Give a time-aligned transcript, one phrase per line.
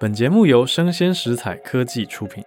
[0.00, 2.42] 本节目由生鲜食材科技出品。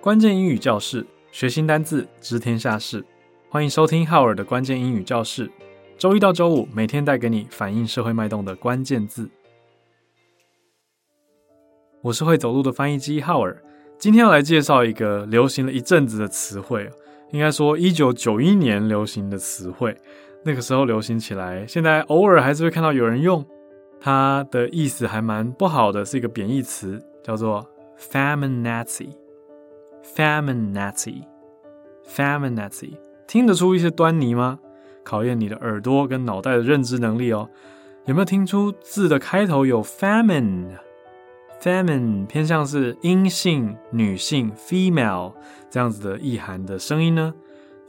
[0.00, 3.04] 关键英语教室，学新单字，知天下事。
[3.50, 5.50] 欢迎收听浩尔的关键英语教室。
[5.98, 9.28] 周一到周五，每天带给你反映社会脉动的关键字。
[12.00, 13.62] 我是会走路的翻译机浩尔。
[13.98, 16.90] 今天要来介绍一个流行了一阵子的词汇，
[17.30, 19.96] 应该说一九九一年流行的词汇，
[20.44, 23.46] 那个时候流行起来，现在偶尔还是会看到有人用，
[24.00, 27.64] 它的意思还蛮不好的，是一个贬义词，叫做
[27.98, 29.10] feminazi。
[30.16, 32.90] feminazi，feminazi，
[33.26, 34.58] 听得出一些端倪吗？
[35.04, 37.48] 考验你的耳朵跟脑袋的认知能力哦。
[38.06, 45.34] 有没有听出字的开头有 feminine？Feminine 偏向是阴性、女性 （female）
[45.70, 47.32] 这样子的意涵的声音呢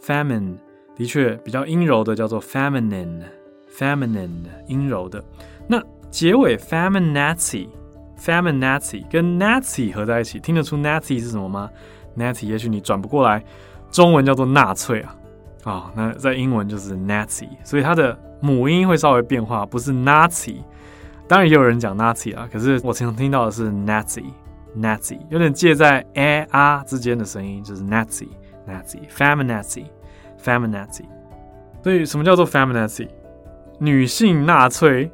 [0.03, 0.57] ？Feminine
[0.95, 4.29] 的确比较阴柔的叫做 feminine，feminine
[4.67, 5.23] 阴柔的。
[5.67, 11.69] 那结尾 feminazi，feminazi 跟 nazi 合在一起，听得出 nazi 是什么吗
[12.17, 13.43] ？nazi 也许你转不过来，
[13.91, 15.15] 中文叫做纳粹啊，
[15.63, 20.57] 啊、哦，那在英文就是 nazi，所以它的母音会稍微变化，不是 nazi。
[21.25, 29.85] 当然也有人讲 Nazi 啊，可是我经常听到的是 Nazi，Nazi 有点介在 a r 之间的声音，就是 Nazi，Nazi，feminazi
[30.43, 31.03] Feminazi，。
[31.83, 33.07] 所以什么叫做 feminazi？
[33.79, 35.11] 女性纳粹。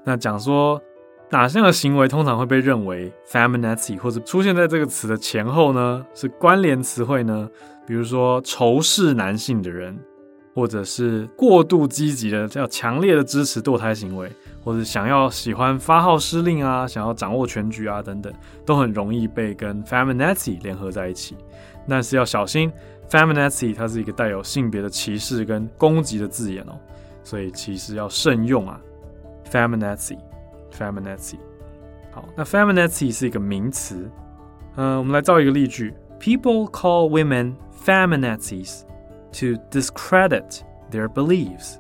[0.03, 0.83] 那讲说
[1.30, 6.06] 哪项的行为通常会被认为 feminazi，或者出现在这个词的前后呢？
[6.14, 7.50] 是关联词汇呢？
[7.86, 9.98] 比如说仇视男性的人。
[10.58, 14.28] 或者是过度积极的、要强烈的支持堕胎行为，
[14.64, 18.34] 或者想要喜欢发号施令啊，想要掌握全局啊等等，
[18.66, 21.38] 都很容易被跟 feminazi 联合在一起。
[21.88, 22.72] 但是要小心
[23.08, 26.74] ，feminazi 它是一个带有性别的歧视跟攻击的字眼哦，
[27.24, 28.82] 所以其实要慎用啊
[29.52, 30.18] ，feminazi。
[30.72, 31.36] Feminazi，。
[32.12, 34.10] 好，那 feminazi 是一个名词。
[34.76, 37.56] 嗯、呃，我们来造一个例句：People call women
[37.86, 38.82] feminazis。
[39.34, 41.76] To discredit their beliefs，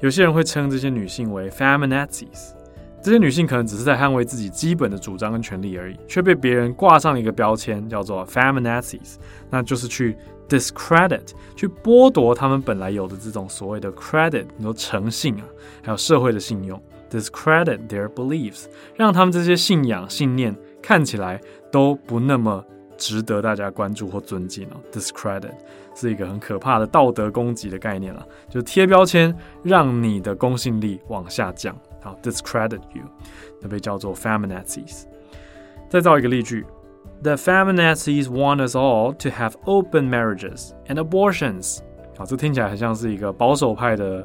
[0.00, 2.54] 有些人会称这些女性为 feminazis。
[3.00, 9.16] 这些女性可能只是在捍卫自己基本的主张跟权利而已，却被别人挂上了一个标签，叫做 feminazis，
[9.50, 10.16] 那就是去
[10.48, 15.44] discredit，去剥夺他们本来有的这种所谓的 credit，你说诚信啊，
[15.84, 18.64] 还有社会的信用，discredit their beliefs，
[18.96, 21.38] 让他们这些信仰信念看起来
[21.70, 22.64] 都不那么。
[22.98, 24.76] 值得大家关注或尊敬哦。
[24.92, 25.50] Discredit
[25.92, 29.34] 是一个很可怕的道德攻击的概念了，就贴标签，
[29.64, 31.76] 让你的公信力往下降。
[32.00, 33.02] 好，discredit you，
[33.60, 35.06] 那被叫做 feminazis。
[35.88, 36.64] 再造一个例句
[37.24, 41.80] ：The feminazis want us all to have open marriages and abortions。
[42.16, 44.24] 好，这听起来很像是一个保守派的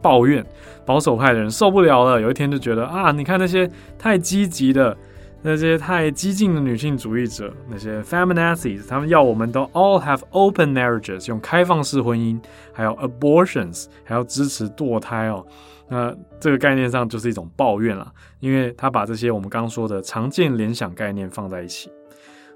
[0.00, 0.44] 抱怨。
[0.84, 4.96] 保守派的人受不了了，有一天就觉得啊，你看那些太积极的。
[5.44, 12.40] 那些太激进的女性主义者，那些 feminazis，他们要我们都 all have open marriages，用开放式婚姻，
[12.72, 15.44] 还有 abortions，还要支持堕胎哦。
[15.88, 21.90] 那这个概念上就是一种抱怨了，因为他把这些我们刚刚说的常见联想概念放在一起。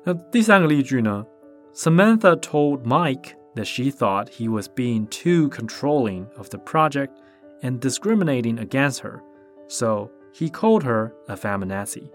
[0.05, 1.25] 那第三个例句呢？
[1.75, 7.09] Samantha told Mike that she thought he was being too controlling of the project
[7.63, 9.21] and discriminating against her,
[9.69, 12.11] so He called her a feminazi。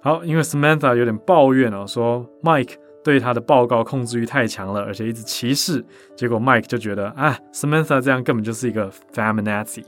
[0.00, 2.74] 好，因为 Samantha 有点抱怨哦，说 Mike
[3.04, 5.84] 对他的报告控制欲太强了，而且一直歧视。
[6.16, 9.84] 结果 Mike 就觉得啊，Samantha 这样根本就是一个 feminazi。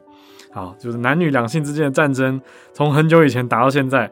[0.53, 2.41] 好，就是男女两性之间的战争，
[2.73, 4.11] 从很久以前打到现在。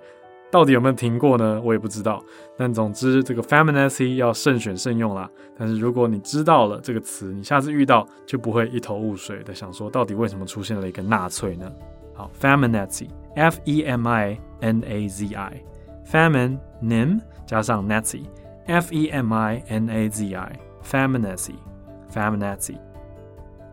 [0.51, 1.61] 到底有没有停过呢？
[1.63, 2.21] 我也不知道。
[2.57, 5.29] 但总之，这个 feminazi 要慎选慎用啦。
[5.57, 11.71] 但是如果你知道了这个词，你下次遇到就不会一头雾水的想说，到底为什么出现了一个纳粹呢？
[12.13, 20.09] 好，feminazi，f e m i n a z i，femin nim 加上 nazi，f e m i n a
[20.09, 22.75] z i，feminazi，feminazi。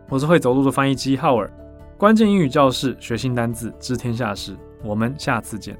[0.07, 1.51] 我是会走路的翻译机浩尔，
[1.97, 4.55] 关键英语教室，学新单字，知天下事。
[4.81, 5.77] 我们下次见。